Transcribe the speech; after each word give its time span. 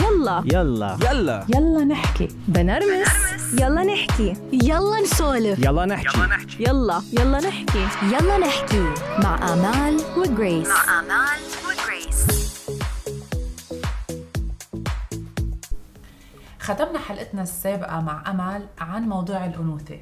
يلا. 0.00 0.42
يلا. 0.44 0.98
يلا. 1.10 1.46
يلا 1.54 1.84
نحكي. 1.84 2.28
بنرمس. 2.48 3.08
يلا 3.60 3.82
نحكي. 3.84 4.36
يلا 4.52 5.00
نسولف. 5.00 5.58
يلا 5.58 5.84
نحكي. 5.86 6.18
يلا 6.60 7.02
يلا. 7.12 7.40
نحكي. 7.40 7.86
يلا 8.02 8.38
نحكي. 8.38 8.84
مع 9.22 9.52
آمال 9.52 10.00
وجريس. 10.16 10.68
مع 10.68 11.00
آمال 11.00 11.40
وجريس. 11.66 12.26
ختمنا 16.60 16.98
حلقتنا 16.98 17.42
السابقة 17.42 18.00
مع 18.00 18.30
أمل 18.30 18.66
عن 18.78 19.02
موضوع 19.02 19.46
الأنوثة. 19.46 19.98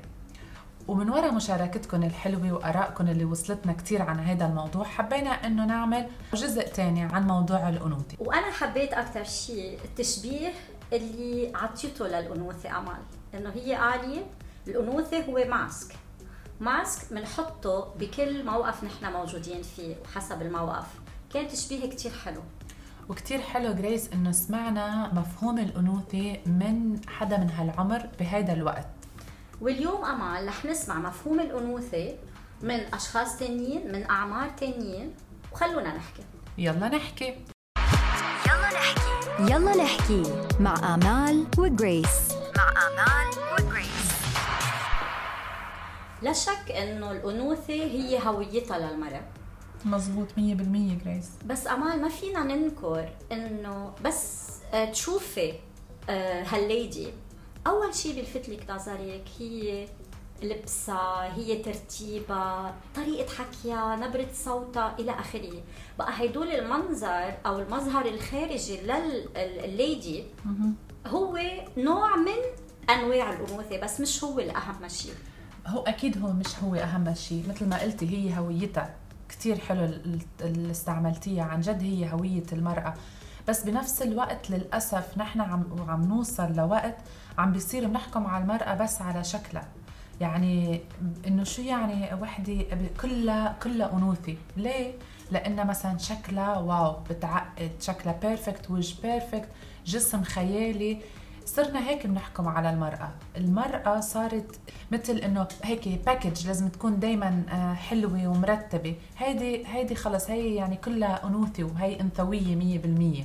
ومن 0.91 1.11
وراء 1.11 1.35
مشاركتكم 1.35 2.03
الحلوة 2.03 2.53
وآرائكم 2.53 3.09
اللي 3.09 3.25
وصلتنا 3.25 3.73
كتير 3.73 4.03
عن 4.03 4.19
هذا 4.19 4.47
الموضوع 4.47 4.85
حبينا 4.85 5.31
إنه 5.31 5.67
نعمل 5.67 6.09
جزء 6.35 6.67
تاني 6.67 7.03
عن 7.03 7.27
موضوع 7.27 7.69
الأنوثة. 7.69 8.17
وأنا 8.19 8.51
حبيت 8.51 8.93
أكثر 8.93 9.25
شيء 9.25 9.79
التشبيه 9.85 10.53
اللي 10.93 11.53
عطيته 11.55 12.07
للأنوثة 12.07 12.79
امل 12.79 12.99
إنه 13.35 13.51
هي 13.51 13.75
قالي 13.75 14.27
الأنوثة 14.69 15.25
هو 15.25 15.45
ماسك. 15.49 15.95
ماسك 16.61 17.13
بنحطه 17.13 17.95
بكل 18.01 18.45
موقف 18.45 18.85
نحن 18.85 19.13
موجودين 19.13 19.63
فيه 19.63 19.97
وحسب 20.05 20.43
الموقف. 20.43 20.87
كان 21.35 21.49
تشبيه 21.49 21.91
كتير 21.91 22.13
حلو. 22.25 22.43
وكتير 23.09 23.41
حلو 23.41 23.73
جريس 23.73 24.13
إنه 24.13 24.33
سمعنا 24.33 25.15
مفهوم 25.15 25.59
الأنوثة 25.59 26.37
من 26.47 27.01
حدا 27.09 27.37
من 27.39 27.51
هالعمر 27.51 28.09
بهيدا 28.19 28.53
الوقت. 28.53 29.00
واليوم 29.61 30.05
امل 30.05 30.49
رح 30.49 30.65
نسمع 30.65 30.95
مفهوم 30.99 31.41
الأنوثة 31.41 32.15
من 32.63 32.81
أشخاص 32.95 33.39
تانيين 33.39 33.93
من 33.93 34.11
أعمار 34.11 34.49
تانيين. 34.49 35.15
وخلونا 35.53 35.97
نحكي. 35.97 36.23
يلا 36.59 36.89
نحكي. 36.89 37.37
يلا 38.47 38.71
نحكي. 38.73 39.53
يلا 39.53 39.77
نحكي 39.85 40.23
مع 40.61 40.95
آمال 40.95 41.47
وجريس. 41.59 42.33
مع 42.57 42.69
آمال 42.87 43.29
وجريس. 43.53 44.11
لا 46.23 46.33
شك 46.33 46.71
إنه 46.71 47.13
الأنوثة 47.13 47.75
هي 47.75 48.27
هويتها 48.27 48.79
للمرأة. 48.79 49.23
مزبوط 49.85 50.29
مية 50.37 50.55
بالمية 50.55 50.99
جريس. 51.05 51.29
بس 51.47 51.67
أمال 51.67 52.03
ما 52.03 52.09
فينا 52.09 52.43
ننكر 52.43 53.09
إنه 53.33 53.93
بس 54.05 54.51
آه، 54.73 54.85
تشوفي 54.85 55.53
آه، 56.09 56.43
هالليدي 56.43 57.13
أول 57.67 57.95
شيء 57.95 58.15
بيلفت 58.15 58.49
لك 58.49 58.71
نظرك 58.71 59.25
هي 59.39 59.89
لبسها 60.43 61.35
هي 61.37 61.57
ترتيبها 61.63 62.75
طريقة 62.97 63.29
حكيها 63.35 63.97
نبرة 63.97 64.27
صوتها 64.35 64.97
إلى 64.99 65.11
آخره. 65.13 65.63
بقى 65.99 66.13
هيدول 66.21 66.49
المنظر 66.51 67.35
أو 67.47 67.59
المظهر 67.59 68.07
الخارجي 68.07 68.81
للليدي 68.81 70.25
هو 71.07 71.39
نوع 71.77 72.17
من 72.17 72.37
أنواع 72.91 73.31
الأنوثة 73.33 73.81
بس 73.81 74.01
مش 74.01 74.25
هو 74.25 74.39
الأهم 74.39 74.89
شيء 74.89 75.13
هو 75.67 75.83
أكيد 75.83 76.23
هو 76.23 76.33
مش 76.33 76.59
هو 76.65 76.75
أهم 76.75 77.15
شيء 77.15 77.45
مثل 77.49 77.69
ما 77.69 77.81
قلتي 77.83 78.09
هي 78.31 78.39
هويتها. 78.39 78.95
كتير 79.29 79.59
حلو 79.59 79.85
ال- 79.85 80.21
اللي 80.41 80.71
استعملتيها. 80.71 81.45
عن 81.45 81.61
جد 81.61 81.83
هي 81.83 82.13
هوية 82.13 82.43
المرأة. 82.53 82.95
بس 83.51 83.65
بنفس 83.65 84.03
الوقت 84.03 84.51
للأسف 84.51 85.19
نحن 85.19 85.41
عم 85.41 85.65
عم 85.89 86.05
نوصل 86.05 86.53
لوقت 86.53 86.97
عم 87.39 87.53
بيصير 87.53 87.89
بنحكم 87.89 88.27
على 88.27 88.43
المرأة 88.45 88.75
بس 88.75 89.03
على 89.03 89.25
شكلها. 89.25 89.69
يعني 90.21 90.81
إنه 91.27 91.45
شو 91.45 91.63
يعني 91.63 92.15
وحدة 92.23 92.65
كلها 93.01 93.57
كلها 93.63 93.93
أنوثة. 93.93 94.37
ليه؟ 94.57 94.93
لأنها 95.31 95.65
مثلا 95.65 95.99
شكلها 95.99 96.59
wow 96.59 96.97
بتعقد. 97.11 97.71
شكلها 97.81 98.19
perfect 98.23 98.71
وجه 98.71 99.03
perfect 99.03 99.49
جسم 99.87 100.23
خيالي. 100.23 100.99
صرنا 101.47 101.89
هيك 101.89 102.07
بنحكم 102.07 102.49
على 102.49 102.71
المرأة. 102.71 103.11
المرأة 103.37 104.01
صارت 104.01 104.61
مثل 104.93 105.17
إنه 105.17 105.49
هيك 105.65 105.89
package 106.07 106.47
لازم 106.47 106.69
تكون 106.69 107.01
دايما 107.01 107.43
حلوة 107.79 108.27
ومرتبة. 108.29 108.95
هيدي 109.19 109.67
هيدي 109.67 109.95
خلص 109.95 110.31
هي 110.31 110.55
يعني 110.55 110.77
كلها 110.77 111.27
أنوثة 111.27 111.65
وهي 111.65 112.01
أنثوية 112.01 112.57
مية 112.57 112.79
بالمية. 112.79 113.25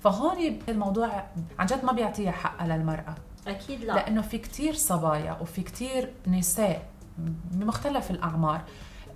فهون 0.00 0.58
الموضوع 0.68 1.24
عن 1.58 1.66
جد 1.66 1.84
ما 1.84 1.92
بيعطيها 1.92 2.32
حقها 2.32 2.66
للمرأة. 2.66 3.14
أكيد 3.46 3.80
لا. 3.84 3.92
لأنه 3.92 4.22
في 4.22 4.38
كتير 4.38 4.74
صبايا 4.74 5.36
وفي 5.40 5.62
كتير 5.62 6.12
نساء 6.26 6.86
بمختلف 7.50 8.10
الأعمار. 8.10 8.60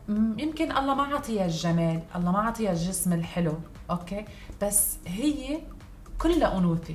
م- 0.08 0.38
يمكن 0.38 0.76
الله 0.76 0.94
ما 0.94 1.02
عطيها 1.02 1.44
الجمال 1.46 2.00
الله 2.16 2.32
ما 2.32 2.38
عطيها 2.38 2.72
الجسم 2.72 3.12
الحلو 3.12 3.54
أوكي؟ 3.90 4.24
بس 4.62 4.96
هي 5.06 5.58
كلها 6.18 6.58
أنوثة 6.58 6.94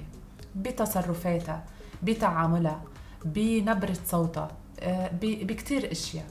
بتصرفاتها 0.55 1.63
بتعاملها 2.03 2.81
بنبرة 3.25 3.97
صوتها 4.05 4.47
آه، 4.79 5.09
بكتير 5.21 5.91
أشياء. 5.91 6.25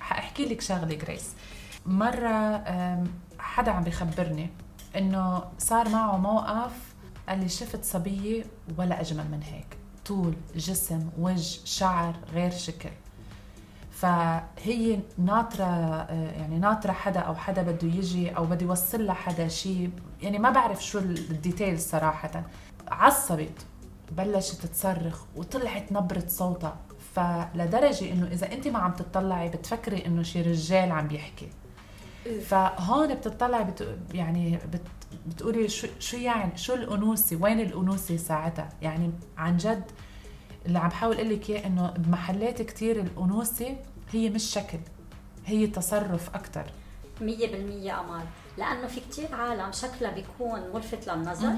حاحكي 0.00 0.44
لك 0.44 0.60
شغلة 0.60 0.94
جريس 0.94 1.32
مرة 1.86 2.64
حدا 3.38 3.70
عم 3.72 3.82
بيخبرني 3.84 4.50
إنه 4.96 5.42
صار 5.58 5.88
معه 5.88 6.16
موقف 6.16 6.94
قال 7.28 7.38
لي 7.40 7.48
شفت 7.48 7.84
صبية 7.84 8.44
ولا 8.78 9.00
أجمل 9.00 9.24
من 9.30 9.42
هيك. 9.42 9.76
طول 10.06 10.34
جسم 10.56 11.10
وجه 11.18 11.58
شعر 11.64 12.14
غير 12.32 12.50
شكل. 12.50 12.90
فهي 13.90 14.98
ناطرة 15.18 15.64
آه، 15.64 16.30
يعني 16.30 16.58
ناطرة 16.58 16.92
حدا 16.92 17.20
أو 17.20 17.34
حدا 17.34 17.62
بده 17.62 17.88
يجي 17.88 18.36
أو 18.36 18.44
بده 18.44 18.66
يوصل 18.66 19.06
لها 19.06 19.14
حدا 19.14 19.48
شيء 19.48 19.90
يعني 20.22 20.38
ما 20.38 20.50
بعرف 20.50 20.84
شو 20.84 20.98
الديتيلز 20.98 21.82
صراحة. 21.82 22.42
عصبت 22.88 23.66
بلشت 24.12 24.66
تصرخ 24.66 25.22
وطلعت 25.36 25.92
نبرة 25.92 26.24
صوتها. 26.28 26.76
فلدرجة 27.14 28.12
إنه 28.12 28.26
إذا 28.26 28.52
أنت 28.52 28.68
ما 28.68 28.78
عم 28.78 28.92
تطلعي 28.92 29.48
بتفكري 29.48 30.06
إنه 30.06 30.22
شي 30.22 30.42
رجال 30.42 30.92
عم 30.92 31.08
بيحكي 31.08 31.48
فهون 32.46 33.14
بتطلعي 33.14 33.64
بت... 33.64 33.98
يعني 34.14 34.56
بت... 34.56 34.82
بتقولي 35.26 35.68
شو 35.68 35.86
شو 35.98 36.16
يعني 36.16 36.56
شو 36.56 36.74
الأنوثة 36.74 37.36
وين 37.36 37.60
الأنوثة 37.60 38.16
ساعتها؟ 38.16 38.68
يعني 38.82 39.12
عن 39.36 39.56
جد 39.56 39.84
اللي 40.66 40.78
عم 40.78 40.88
بحاول 40.88 41.16
أقول 41.16 41.30
لك 41.30 41.50
إياه 41.50 41.66
إنه 41.66 41.90
بمحلات 41.90 42.62
كتير 42.62 43.00
الأنوثة 43.00 43.76
هي 44.12 44.30
مش 44.30 44.42
شكل 44.44 44.78
هي 45.46 45.66
تصرف 45.66 46.34
أكثر 46.34 46.64
مية 47.20 47.52
بالمية 47.52 48.00
أمال. 48.00 48.24
لأنه 48.58 48.86
في 48.86 49.00
كتير 49.00 49.34
عالم 49.34 49.72
شكلها 49.72 50.10
بيكون 50.10 50.60
ملفت 50.74 51.08
للنظر 51.08 51.52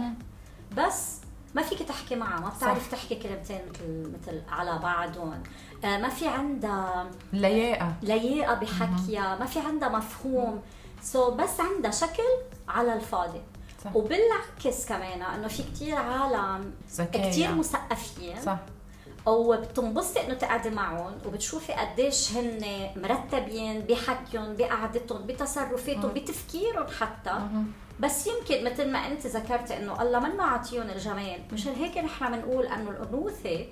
بس 0.76 1.20
ما 1.54 1.62
فيك 1.62 1.82
تحكي 1.82 2.16
معها 2.16 2.40
ما 2.40 2.48
بتعرف 2.48 2.90
تحكي 2.90 3.14
كلمتين 3.14 3.60
مثل 3.70 4.12
مثل 4.14 4.42
على 4.48 4.78
بعضهم 4.78 5.42
آه 5.84 5.98
ما 5.98 6.08
في 6.08 6.28
عندها 6.28 7.10
لياقة. 7.32 7.94
لياقة 8.02 8.54
بحكيها 8.54 9.38
ما 9.38 9.46
في 9.46 9.60
عندها 9.60 9.88
مفهوم. 9.88 10.62
سو 11.02 11.30
so 11.30 11.34
بس 11.34 11.60
عندها 11.60 11.90
شكل 11.90 12.22
على 12.68 12.94
الفاضي. 12.94 13.40
صح. 13.84 13.96
وبالعكس 13.96 14.86
كمان 14.86 15.22
إنه 15.22 15.48
في 15.48 15.62
كتير 15.62 15.96
عالم. 15.96 16.74
كتير 17.12 17.54
مثقفين 17.54 18.40
صح. 18.42 18.58
وبتنبسطي 19.26 20.26
إنه 20.26 20.34
تقعدي 20.34 20.70
معهم 20.70 21.12
وبتشوفي 21.26 21.72
قديش 21.72 22.32
هن 22.32 22.60
مرتبين 22.96 23.80
بحكيهم 23.80 24.56
بقعدتهم 24.56 25.26
بتصرفاتهم 25.26 26.12
بتفكيرهم 26.14 26.86
حتى. 27.00 27.32
بس 28.00 28.26
يمكن 28.26 28.64
مثل 28.64 28.92
ما 28.92 28.98
أنت 28.98 29.26
ذكرتي 29.26 29.76
إنه 29.76 30.02
الله 30.02 30.18
منا 30.20 30.42
عاطيهم 30.42 30.90
الجمال. 30.90 31.40
مشان 31.52 31.72
هيك 31.72 31.98
نحن 31.98 32.32
بنقول 32.32 32.66
إنه 32.66 32.90
الأنوثة 32.90 33.66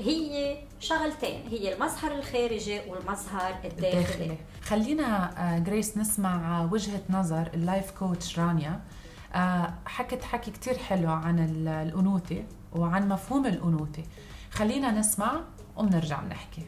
هي 0.00 0.56
شغلتين 0.80 1.48
هي 1.50 1.74
المظهر 1.74 2.12
الخارجي 2.12 2.80
والمظهر 2.88 3.54
الداخلي. 3.64 3.98
الداخلي. 4.00 4.36
خلينا 4.62 5.30
آه، 5.54 5.58
جريس 5.58 5.98
نسمع 5.98 6.60
آه، 6.62 6.72
وجهة 6.72 7.00
نظر 7.10 7.50
ال 7.54 7.61
life 7.61 7.90
coach 7.90 8.38
رانيا. 8.38 8.80
آه، 9.34 9.74
حكت 9.86 10.22
حكي 10.24 10.50
كتير 10.50 10.78
حلو 10.78 11.10
عن 11.10 11.38
ال- 11.38 11.68
الأنوثة 11.68 12.44
وعن 12.76 13.08
مفهوم 13.08 13.46
الأنوثة. 13.46 14.02
خلينا 14.50 14.90
نسمع 14.90 15.40
وبنرجع 15.76 16.20
بنحكي. 16.22 16.62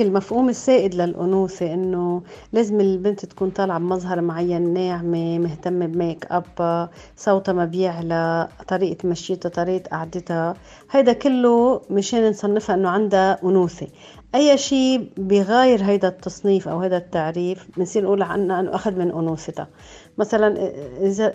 المفهوم 0.00 0.48
السائد 0.48 0.94
للأنوثة 0.94 1.74
إنه 1.74 2.22
لازم 2.52 2.80
البنت 2.80 3.24
تكون 3.26 3.50
طالعة 3.50 3.78
بمظهر 3.78 4.20
معين 4.20 4.74
ناعمة 4.74 5.38
مهتمة 5.38 5.86
بميك 5.86 6.26
أب 6.30 6.88
صوتها 7.16 7.52
ما 7.52 7.64
بيعلى 7.64 8.48
طريقة 8.68 9.08
مشيتها 9.08 9.48
طريقة 9.48 9.88
قعدتها. 9.88 10.54
هيدا 10.90 11.12
كله 11.12 11.82
مشان 11.90 12.30
نصنفها 12.30 12.76
إنه 12.76 12.88
عندها 12.88 13.38
أنوثة. 13.44 13.88
أي 14.34 14.58
شيء 14.58 15.08
بغاير 15.16 15.84
هيدا 15.84 16.08
التصنيف 16.08 16.68
أو 16.68 16.78
هيدا 16.80 16.96
التعريف 16.96 17.66
بنصير 17.76 18.04
نقول 18.04 18.22
عنها 18.22 18.60
إنه 18.60 18.74
أخذ 18.74 18.92
من 18.92 19.10
انوثتها 19.10 19.68
مثلا 20.18 20.72
إذا 21.00 21.34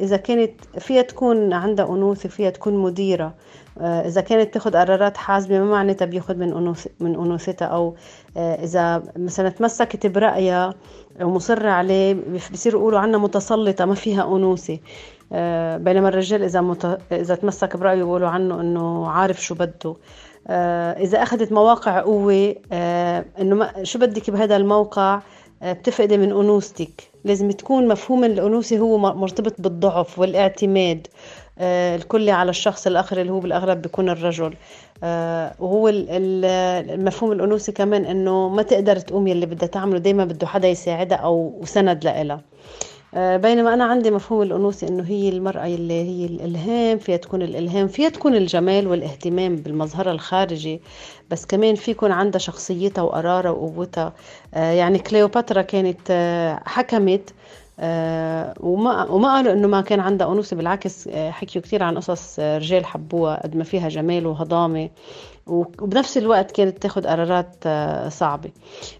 إذا 0.00 0.16
كانت 0.16 0.52
فيها 0.78 1.02
تكون 1.02 1.52
عندها 1.52 1.86
انوثه 1.88 2.28
فيها 2.28 2.50
تكون 2.50 2.74
مديرة 2.76 3.34
إذا 3.80 4.20
كانت 4.20 4.54
تأخذ 4.54 4.76
قرارات 4.76 5.16
حازمه 5.16 5.58
ما 5.58 5.70
معناتها 5.70 6.06
بياخذ 6.06 6.36
من 6.36 6.52
أنوث 6.52 6.86
من 7.00 7.14
أنوثتها 7.14 7.66
أو 7.66 7.94
إذا 8.36 9.02
مثلا 9.16 9.48
تمسكت 9.48 10.06
برأيها 10.06 10.74
ومصرة 11.22 11.68
عليه 11.68 12.16
بصيروا 12.52 12.80
يقولوا 12.80 12.98
عنها 12.98 13.18
متسلطة 13.18 13.84
ما 13.84 13.94
فيها 13.94 14.36
أنوثة. 14.36 14.78
بينما 15.76 16.08
الرجال 16.08 16.42
إذا 16.42 16.60
مت... 16.60 16.98
إذا 17.12 17.34
تمسك 17.34 17.76
برأيه 17.76 17.94
بيقولوا 17.94 18.28
عنه 18.28 18.60
إنه 18.60 19.08
عارف 19.08 19.42
شو 19.42 19.54
بده. 19.54 19.94
آه، 20.48 20.92
إذا 20.92 21.22
أخذت 21.22 21.52
مواقع 21.52 22.00
قوة 22.00 22.54
آه، 22.72 23.24
ما 23.38 23.84
شو 23.84 23.98
بدك 23.98 24.30
بهذا 24.30 24.56
الموقع؟ 24.56 25.20
آه، 25.62 25.72
بتفقدي 25.72 26.16
من 26.16 26.30
أنوثتك. 26.30 27.10
لازم 27.24 27.50
تكون 27.50 27.88
مفهوم 27.88 28.24
الأنوثة 28.24 28.78
هو 28.78 28.98
مرتبط 28.98 29.60
بالضعف 29.60 30.18
والاعتماد. 30.18 31.06
الكلي 31.60 32.30
على 32.30 32.50
الشخص 32.50 32.86
الآخر 32.86 33.20
اللي 33.20 33.32
هو 33.32 33.40
بالأغلب 33.40 33.82
بيكون 33.82 34.08
الرجل. 34.08 34.54
وهو 35.60 35.88
المفهوم 35.88 37.32
الأنوثة 37.32 37.72
كمان 37.72 38.04
إنه 38.04 38.48
ما 38.48 38.62
تقدر 38.62 38.96
تقوم 38.96 39.26
يلي 39.26 39.46
بدها 39.46 39.68
تعمله. 39.68 39.98
دائما 39.98 40.24
بده 40.24 40.46
حدا 40.46 40.68
يساعدها 40.68 41.18
أو 41.18 41.60
سند 41.64 42.04
لها 42.04 42.32
آه، 42.32 42.40
بينما 43.16 43.74
أنا 43.74 43.84
عندي 43.84 44.10
مفهوم 44.10 44.42
الأنوثة 44.42 44.88
إنه 44.88 45.02
هي 45.02 45.28
المرأة 45.28 45.66
اللي 45.66 46.02
هي 46.02 46.26
الإلهام 46.26 46.98
فيها 46.98 47.16
تكون 47.16 47.42
الإلهام 47.42 47.88
فيها 47.88 48.08
تكون 48.08 48.34
الجمال 48.34 48.86
والاهتمام 48.86 49.56
بالمظهر 49.56 50.10
الخارجي 50.10 50.80
بس 51.30 51.46
كمان 51.46 51.74
في 51.74 51.90
يكون 51.90 52.12
عندها 52.12 52.38
شخصيتها 52.38 53.02
وقرارها 53.02 53.50
وقوتها. 53.50 54.12
آه، 54.54 54.72
يعني 54.72 54.98
كليوباترا 54.98 55.62
كانت 55.62 56.00
آه، 56.10 56.62
حكمت 56.66 57.34
وما 57.78 59.04
وما 59.10 59.34
قالوا 59.34 59.52
إنه 59.52 59.68
ما 59.68 59.80
كان 59.80 60.00
عندها 60.00 60.32
أنوثة 60.32 60.56
بالعكس 60.56 61.08
حكيوا 61.08 61.64
كثير 61.64 61.82
عن 61.82 61.96
قصص 61.96 62.40
رجال 62.40 62.86
حبوها 62.86 63.42
قد 63.42 63.56
ما 63.56 63.64
فيها 63.64 63.88
جمال 63.88 64.26
وهضامة 64.26 64.90
وبنفس 65.46 66.18
الوقت 66.18 66.50
كانت 66.50 66.82
تاخذ 66.82 67.06
قرارات 67.06 67.56
آه، 67.66 68.08
صعبة. 68.08 68.50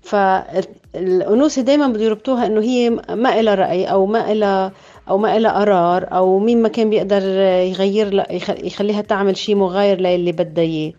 فالأنوثة 0.03 1.63
دائما 1.63 1.89
بده 1.89 2.05
يربطوها 2.05 2.47
إنه 2.47 2.61
هي 2.61 2.91
ما 2.91 3.43
لها 3.43 3.55
رأي 3.55 3.85
أو 3.85 4.07
ما 4.07 4.35
لها 4.35 4.73
أو 5.09 5.19
ما 5.19 5.39
لها 5.39 5.53
قرار 5.53 6.07
أو 6.13 6.39
مين 6.39 6.63
ما 6.63 6.69
كان 6.69 6.91
بيقدر 6.91 7.23
يغير 7.43 8.25
يخليها 8.65 9.01
تعمل 9.01 9.37
شيء 9.37 9.55
مغاير 9.55 10.01
للي 10.01 10.33
بدها 10.33 10.65
إياه. 10.65 10.93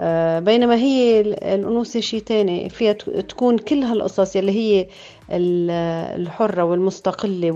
آه، 0.00 0.38
بينما 0.38 0.74
هي 0.74 1.20
الأنوثة 1.20 2.00
شيء 2.00 2.20
تاني 2.20 2.68
فيها 2.68 2.92
تكون 2.92 3.58
كل 3.58 3.82
هالقصص 3.82 4.36
يلي 4.36 4.52
هي 4.52 4.86
الحرة 5.32 6.62
والمستقلة 6.62 7.50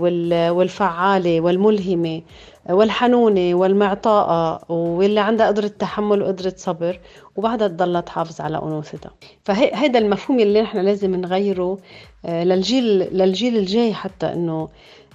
والفعالة 0.51 1.41
والملهمة 1.41 2.21
والحنونة 2.69 3.55
والمعطاءة 3.55 4.71
واللي 4.71 5.19
عندها 5.19 5.47
قدرة 5.47 5.67
تحمل 5.67 6.21
وقدرة 6.21 6.53
صبر 6.57 6.99
وبعدها 7.35 7.67
تضلها 7.67 8.01
تحافظ 8.01 8.41
على 8.41 8.57
أنوثتها. 8.57 9.11
فهذا 9.43 9.99
المفهوم 9.99 10.39
اللي 10.39 10.61
نحن 10.61 10.77
لازم 10.77 11.15
نغيره 11.15 11.77
آه، 12.25 12.43
للجيل 12.43 12.85
للجيل 13.17 13.57
الجاي 13.57 13.93
حتى 13.93 14.33
إنه 14.33 14.67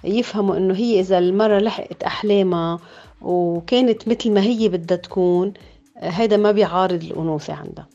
يفهموا 0.04 0.56
إنه 0.56 0.74
هي 0.74 1.00
إذا 1.00 1.18
المرة 1.18 1.58
لحقت 1.58 2.02
أحلامها 2.02 2.78
وكانت 3.22 4.08
مثل 4.08 4.30
ما 4.30 4.40
هي 4.42 4.68
بدها 4.68 4.96
تكون 4.96 5.52
هيدا 5.96 6.36
ما 6.36 6.52
بيعارض 6.52 7.02
الأنوثة 7.02 7.52
عندها. 7.54 7.86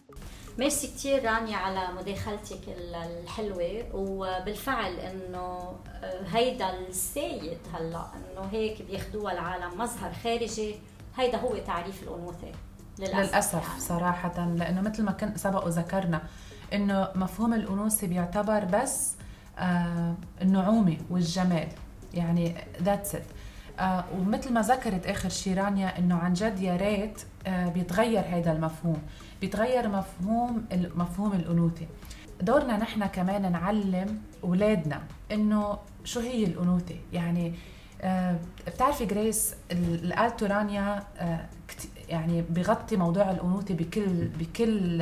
ميرسي 0.58 0.88
كثير 0.88 1.26
رانيا 1.26 1.58
على 1.58 1.88
مداخلتك 1.98 2.60
الحلوة 2.78 3.84
وبالفعل 3.94 4.94
إنه 4.94 5.76
آه، 6.04 6.24
هيدا 6.32 6.80
الشي 6.80 7.58
هلأ 7.74 8.06
إنه 8.16 8.48
هيك 8.52 8.82
بياخذوها 8.82 9.34
العالم 9.34 9.78
مظهر 9.82 10.12
خارجي 10.24 10.76
هيدا 11.18 11.38
هو 11.38 11.58
تعريف 11.58 12.04
الأنوثة. 12.04 12.52
للأسف, 13.00 13.30
للأسف 13.30 13.68
يعني. 13.68 13.80
صراحة 13.80 14.46
لأنه 14.56 14.82
مثل 14.82 15.04
ما 15.04 15.12
كنت 15.12 15.38
سبق 15.38 15.66
وذكرنا 15.66 16.22
إنه 16.74 17.10
مفهوم 17.16 17.54
الأنوثة 17.54 18.08
بيعتبر 18.08 18.66
بس 18.66 19.14
آه 19.60 20.16
النعومة 20.42 20.98
والجمال. 21.10 21.68
يعني 22.14 22.56
that's 22.82 23.16
it 23.16 23.24
آه 23.80 24.04
ومثل 24.20 24.54
ما 24.54 24.62
ذكرت 24.62 25.08
آخر 25.08 25.30
شي 25.30 25.54
رانيا 25.54 26.00
إنه 26.00 26.16
عن 26.16 26.34
جد 26.34 26.60
يا 26.60 26.76
ريت 26.76 27.22
آه 27.48 27.70
بيتغير 27.70 28.24
هذا 28.30 28.52
المفهوم. 28.52 29.02
بيتغير 29.42 29.88
مفهوم 29.88 30.66
مفهوم 30.96 31.34
الأنوثة. 31.34 31.86
دورنا 32.42 32.78
نحن 32.78 33.06
كمان 33.06 33.52
نعلم 33.52 34.22
اولادنا 34.44 35.02
إنه 35.32 35.78
شو 36.04 36.20
هي 36.20 36.44
الأنوثة. 36.44 36.96
يعني 37.14 37.54
آه 38.02 38.36
بتعرفي 38.68 39.06
جريس 39.06 39.56
الالتو 39.72 40.46
رانيا 40.46 41.04
يعني 42.10 42.42
بغطي 42.42 42.96
موضوع 42.96 43.32
الأنوثة 43.32 43.74
بكل 43.74 44.28
بكل 44.40 44.98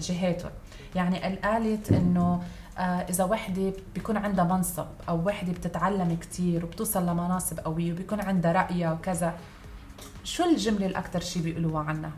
جهاته 0.00 0.50
يعني 0.94 1.36
قالت 1.36 1.92
إنه 1.92 2.42
إذا 2.80 3.24
وحدة 3.24 3.72
بيكون 3.94 4.16
عندها 4.16 4.44
منصب 4.44 4.86
أو 5.08 5.26
وحدة 5.26 5.52
بتتعلم 5.52 6.18
كثير 6.20 6.64
وبتوصل 6.64 7.02
لمناصب 7.02 7.60
قوية 7.60 7.92
وبيكون 7.92 8.20
عندها 8.20 8.52
رايها 8.52 8.92
وكذا 8.92 9.34
شو 10.24 10.44
الجملة 10.44 10.86
الاكثر 10.86 11.20
شيء 11.20 11.42
بيقولوها 11.42 11.82
عنها؟ 11.82 12.12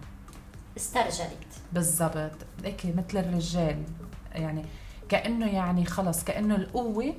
استرجلت. 0.77 1.47
بالضبط. 1.73 2.33
هيك 2.65 2.87
مثل 2.87 3.19
الرجال 3.19 3.83
يعني 4.35 4.65
كأنه 5.09 5.47
يعني 5.47 5.85
خلص 5.85 6.25
كأنه 6.25 6.57
القوة 6.57 7.15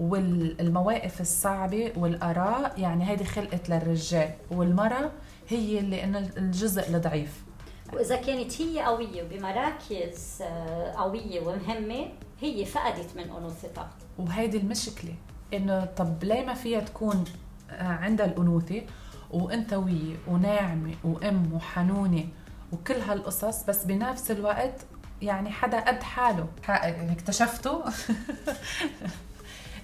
والمواقف 0.00 1.20
الصعبة 1.20 1.92
والآراء 1.96 2.80
يعني 2.80 3.08
هيدي 3.08 3.24
خلقت 3.24 3.68
للرجال 3.68 4.30
والمرأة 4.50 5.10
هي 5.48 5.78
اللي 5.78 6.04
إنه 6.04 6.18
الجزء 6.18 6.96
الضعيف. 6.96 7.44
وإذا 7.92 8.16
كانت 8.16 8.62
هي 8.62 8.80
قوية 8.82 9.22
وبمراكز 9.22 10.42
آه، 10.42 10.92
قوية 10.92 11.40
ومهمة 11.40 12.08
هي 12.40 12.64
فقدت 12.64 13.16
من 13.16 13.22
انوثتها 13.22 13.90
وهيدي 14.18 14.58
المشكلة 14.58 15.14
إنه 15.54 15.84
طب 15.84 16.24
ليه 16.24 16.44
ما 16.46 16.54
فيها 16.54 16.80
تكون 16.80 17.24
آه، 17.70 17.82
عندها 17.82 18.26
الأنوثة؟ 18.26 18.82
وانثويه 19.30 20.16
وناعمة 20.26 20.94
وأم 21.04 21.52
وحنونة 21.52 22.24
وكل 22.72 22.94
هالقصص 22.94 23.64
بس 23.64 23.84
بنفس 23.84 24.30
الوقت 24.30 24.74
يعني 25.22 25.50
حدا 25.50 25.80
قد 25.80 26.02
حاله. 26.02 26.46
اكتشفته؟ 26.68 27.84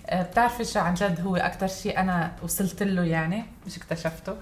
آه، 0.07 0.23
بتعرفي 0.23 0.65
شو 0.65 0.81
عن 0.81 0.95
جد 0.95 1.21
هو 1.21 1.37
أكثر 1.37 1.67
شيء 1.67 1.99
أنا 1.99 2.33
وصلت 2.43 2.83
له 2.83 3.05
يعني؟ 3.05 3.45
مش 3.67 3.77
اكتشفته. 3.77 4.37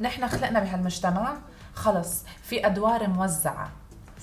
نحن 0.00 0.28
خلقنا 0.28 0.60
بهالمجتمع 0.60 1.36
خلص 1.74 2.24
في 2.42 2.66
أدوار 2.66 3.08
موزعة. 3.08 3.70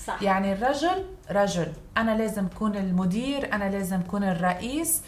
صح. 0.06 0.22
يعني 0.22 0.52
الرجل 0.52 1.04
رجل 1.30 1.72
أنا 1.96 2.16
لازم 2.18 2.46
أكون 2.46 2.76
المدير 2.76 3.52
أنا 3.52 3.70
لازم 3.70 4.00
أكون 4.00 4.24
الرئيس. 4.24 5.02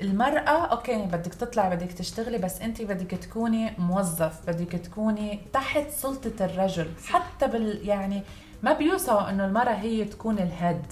المرأة 0.00 0.66
أوكي 0.66 0.96
بدك 0.96 1.34
تطلع 1.34 1.68
بدك 1.74 1.92
تشتغلي 1.92 2.38
بس 2.38 2.60
أنت 2.60 2.82
بدك 2.82 3.10
تكوني 3.10 3.72
موظف 3.78 4.40
بدك 4.46 4.72
تكوني 4.72 5.40
تحت 5.52 5.90
سلطة 5.90 6.44
الرجل. 6.44 6.90
حتى 7.06 7.46
بال 7.46 7.88
يعني 7.88 8.22
ما 8.62 8.72
بيوصوا 8.72 9.30
إنه 9.30 9.44
المرأة 9.44 9.74
هي 9.74 10.04
تكون 10.04 10.38
الهيد. 10.38 10.82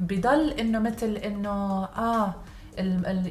بضل 0.00 0.50
إنه 0.50 0.78
مثل 0.78 1.16
إنه 1.16 1.84
آه 1.84 2.34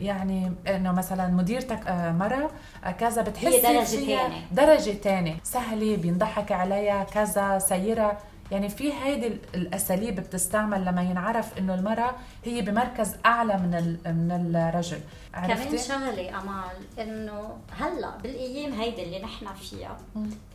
يعني 0.01 0.51
إنه 0.67 0.91
مثلا 0.91 1.27
مديرتك 1.27 1.87
آه، 1.87 2.11
مرة 2.11 2.51
آه، 2.83 2.91
كذا 2.91 3.21
بتحسي 3.21 3.47
هي 3.47 3.61
درجة 3.61 3.85
ثانية 3.85 4.19
درجة 4.51 4.91
ثانية 4.91 5.35
سهلة 5.43 5.97
بينضحك 5.97 6.51
عليها 6.51 7.03
كذا 7.03 7.59
سيرة. 7.59 8.17
يعني 8.51 8.69
في 8.69 8.93
هيدي 8.93 9.27
الأساليب 9.55 10.15
بتستعمل 10.15 10.85
لما 10.85 11.01
ينعرف 11.01 11.57
إنه 11.57 11.75
المرأة 11.75 12.15
هي 12.45 12.61
بمركز 12.61 13.15
أعلى 13.25 13.57
من 13.57 13.97
من 14.05 14.55
الرجل. 14.55 14.99
كمان 15.33 15.77
شغلة 15.77 16.41
أمال 16.41 16.75
إنه 16.99 17.57
هلأ 17.71 18.17
بالأيام 18.17 18.73
هيدي 18.73 19.03
اللي 19.03 19.19
نحن 19.19 19.53
فيها 19.53 19.97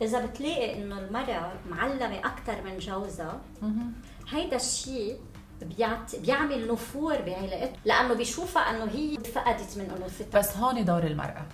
إذا 0.01 0.25
بتلاقي 0.25 0.83
إنه 0.83 0.99
المرأة 0.99 1.51
معلمة 1.69 2.19
أكثر 2.19 2.61
من 2.61 2.77
جوزها 2.77 3.39
هيدا 4.29 4.55
الشيء 4.55 5.19
بيعمل 6.21 6.71
نفور 6.71 7.21
بعلاقتها 7.21 7.77
لأنه 7.85 8.13
بيشوفها 8.13 8.61
إنه 8.61 8.91
هي 8.91 9.17
فقدت 9.17 9.77
من 9.77 9.89
انوثتها 9.97 10.39
بس 10.39 10.57
هون 10.57 10.85
دور 10.85 11.03
المرأة. 11.03 11.45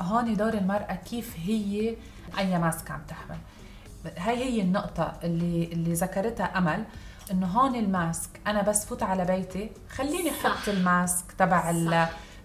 هون 0.00 0.36
دور 0.36 0.54
المرأة 0.54 0.94
كيف 1.10 1.36
هي 1.44 1.96
اي 2.38 2.58
ماسك 2.58 2.90
عم 2.90 3.00
تحمل. 3.08 3.38
هاي 4.18 4.36
هي 4.36 4.62
النقطة 4.62 5.12
اللي 5.24 5.64
اللي 5.72 5.92
ذكرتها 5.92 6.58
أمل 6.58 6.84
إنه 7.30 7.46
هون 7.46 7.74
ال 7.76 7.87
mask 7.87 8.30
أنا 8.46 8.62
بس 8.62 8.84
فوت 8.84 9.02
على 9.02 9.24
بيتي 9.24 9.70
خليني 9.90 10.30
أحط 10.30 10.68
ال 10.68 10.81
mask 10.81 11.32
تبع 11.38 11.70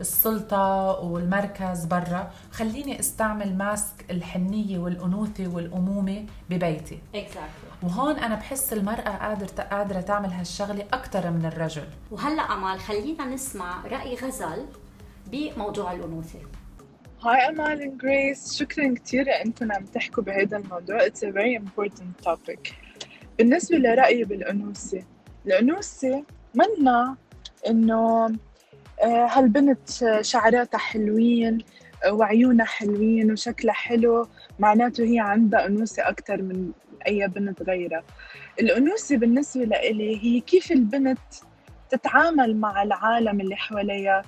السلطة 0.01 0.99
والمركز 0.99 1.85
برا 1.85 2.31
خليني 2.51 2.99
أستعمل 2.99 3.57
mask 3.57 4.05
الحنية 4.11 4.77
والأنوثة 4.77 5.47
والأمومة 5.47 6.25
ببيتي. 6.49 6.99
Exactly. 7.15 7.83
وهون 7.83 8.15
أنا 8.15 8.35
بحس 8.35 8.73
المرأة 8.73 9.09
قادرة 9.09 9.63
قادرة 9.63 10.01
تعمل 10.01 10.29
هالشغلة 10.29 10.85
أكثر 10.93 11.31
من 11.31 11.45
الرجل. 11.45 11.87
وهلأ 12.11 12.41
أمال 12.41 12.79
خلينا 12.79 13.25
نسمع 13.25 13.85
رأي 13.85 14.15
غزل 14.15 14.65
بموضوع 15.27 15.91
الأنوثة. 15.91 16.39
Hi 17.25 17.49
أمال 17.49 17.97
Grace 18.01 18.57
شكرا 18.57 18.93
كثير 18.93 19.25
انكم 19.45 19.71
عم 19.71 19.85
تحكوا 19.85 20.23
بهذا 20.23 20.57
الموضوع. 20.57 20.99
It's 20.99 21.23
a 21.23 21.31
very 21.31 21.55
important 21.55 22.25
topic. 22.27 22.73
بالنسبة 23.37 23.77
لرأيي 23.77 24.23
بالأنوثة 24.23 25.03
الأنوثة 25.45 26.23
منا 26.55 27.15
إنه 27.67 28.25
آه، 29.03 29.25
هالبنت 29.25 29.89
شعراتها 30.21 30.77
حلوين 30.77 31.57
وعيونها 32.09 32.65
حلوين 32.65 33.31
وشكلها 33.31 33.73
حلو 33.73 34.27
معناته 34.59 35.03
هي 35.03 35.19
عندها 35.19 35.65
أنوثة 35.65 36.09
أكثر 36.09 36.41
من 36.41 36.71
أي 37.07 37.27
بنت 37.27 37.63
غيرها. 37.63 38.03
الأنوثة 38.59 39.17
بالنسبة 39.17 39.63
لإلي 39.63 40.23
هي 40.23 40.39
كيف 40.39 40.71
البنت 40.71 41.19
تتعامل 41.89 42.57
مع 42.57 42.83
العالم 42.83 43.41
اللي 43.41 43.55
حواليها 43.55 44.21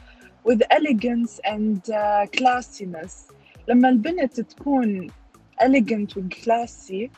with 0.46 0.62
elegance 0.72 1.40
and 1.46 1.82
uh, 1.90 2.26
classiness. 2.38 3.14
لما 3.68 3.90
البنت 3.90 4.40
تكون 4.42 5.12
elegant 5.62 6.18
و 6.18 6.22
classy 6.30 7.10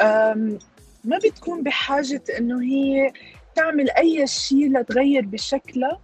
um, 0.00 0.62
ما 1.04 1.18
بتكون 1.24 1.62
بحاجة 1.62 2.22
إنه 2.38 2.62
هي 2.62 3.12
تعمل 3.54 3.90
أي 3.90 4.26
شيء 4.26 4.72
لتغير 4.78 5.26
بشكلها 5.26 6.00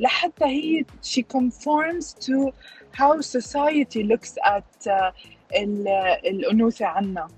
لحتى 0.00 0.44
هي 0.44 0.84
she 1.02 1.22
conforms 1.36 2.14
to 2.26 2.52
how 2.92 3.20
society 3.20 4.02
looks 4.02 4.34
at 4.44 4.86
uh, 4.86 5.12
ال- 5.56 5.88
الأنوثة 6.26 6.86
عنا 6.86 7.28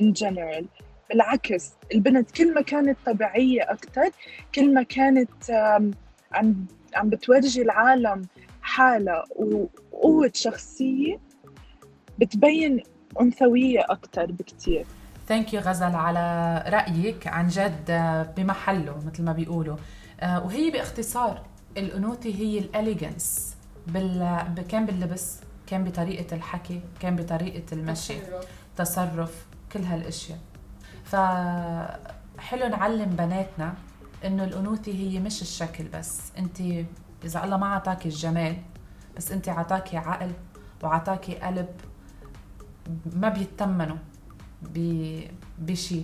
in 0.00 0.12
general. 0.14 0.64
بالعكس 1.10 1.72
البنت 1.94 2.30
كل 2.30 2.54
ما 2.54 2.60
كانت 2.60 2.98
طبيعية 3.06 3.62
أكتر 3.70 4.10
كل 4.54 4.74
ما 4.74 4.82
كانت 4.82 5.50
عم 6.32 6.66
عم 6.94 7.08
بتورجي 7.08 7.62
العالم 7.62 8.26
حالها 8.62 9.24
وقوة 9.36 10.30
شخصية 10.34 11.18
بتبين 12.18 12.82
أنثوية 13.20 13.84
أكتر 13.88 14.26
بكتير. 14.26 14.86
Thank 15.28 15.54
you 15.54 15.60
غزل 15.60 15.94
على 15.94 16.64
رأيك 16.68 17.26
عن 17.26 17.48
جد 17.48 17.90
بمحله 18.36 18.96
مثل 19.06 19.22
ما 19.22 19.32
بيقولوا. 19.32 19.76
آه، 20.20 20.44
وهي 20.44 20.70
باختصار 20.70 21.42
الأنوثة 21.76 22.30
هي 22.30 22.58
ال 22.58 22.69
elegance 22.69 23.56
بال... 23.86 24.44
كان 24.68 24.86
باللبس 24.86 25.40
كان 25.66 25.84
بطريقة 25.84 26.36
الحكي 26.36 26.80
كان 27.00 27.16
بطريقة 27.16 27.62
المشي 27.72 28.14
تصرف 28.76 29.46
كل 29.72 29.80
هالأشياء. 29.80 30.38
فحلو 31.04 32.68
نعلم 32.68 33.10
بناتنا 33.10 33.74
إنه 34.24 34.44
الانوثه 34.44 34.92
هي 34.92 35.20
مش 35.20 35.42
الشكل 35.42 35.84
بس. 35.84 36.32
أنت 36.38 36.60
إذا 37.24 37.44
الله 37.44 37.56
ما 37.56 37.66
عطاكي 37.74 38.08
الجمال 38.08 38.56
بس 39.16 39.32
أنت 39.32 39.48
عطاكي 39.48 39.96
عقل 39.96 40.30
وعطاكي 40.82 41.34
قلب 41.36 41.68
ما 43.12 43.28
بيتمنوا 43.28 43.96
ب- 44.62 45.24
بشي. 45.58 46.02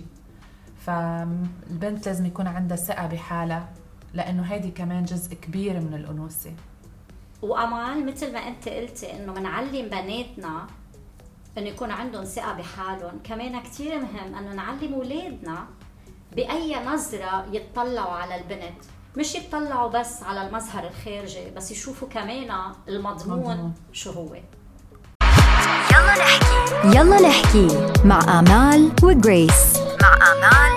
فالبنت 0.79 2.05
لازم 2.07 2.25
يكون 2.25 2.47
عندها 2.47 2.77
ثقة 2.77 3.07
بحالها 3.07 3.69
لأنه 4.13 4.43
هيدي 4.43 4.71
كمان 4.71 5.03
جزء 5.05 5.33
كبير 5.35 5.79
من 5.79 5.93
الأنوثة 5.93 6.51
وامال 7.41 8.05
مثل 8.05 8.33
ما 8.33 8.39
أنت 8.39 8.69
قلتي 8.69 9.13
إنه 9.13 9.33
بنعلم 9.33 9.89
بناتنا 9.89 10.67
إنه 11.57 11.67
يكون 11.67 11.91
عندهم 11.91 12.23
ثقة 12.23 12.53
بحالهم. 12.53 13.19
كمان 13.23 13.59
كثير 13.59 13.99
مهم 13.99 14.35
إنه 14.35 14.53
نعلم 14.53 14.93
أولادنا 14.93 15.67
بأي 16.35 16.75
نظرة 16.85 17.45
يتطلعوا 17.51 18.11
على 18.11 18.35
البنت. 18.35 18.83
مش 19.17 19.35
يتطلعوا 19.35 19.89
بس 19.89 20.23
على 20.23 20.47
المظهر 20.47 20.87
الخارجي 20.87 21.51
بس 21.55 21.71
يشوفوا 21.71 22.07
كمان 22.07 22.51
المضمون 22.87 23.39
مضمون. 23.39 23.73
شو 23.93 24.11
هو. 24.11 24.35
يلا 25.91 26.15
نحكي. 26.17 26.97
يلا 26.97 27.21
نحكي 27.27 27.67
مع 28.05 28.39
آمال 28.39 28.91
وجريس. 29.03 29.77
مع 30.01 30.13
آمال 30.31 30.74